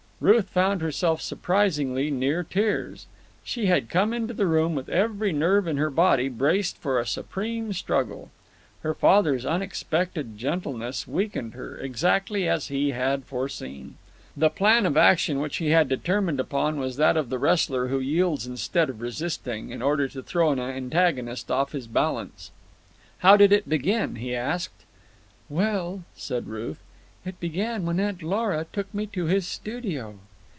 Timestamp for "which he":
15.39-15.71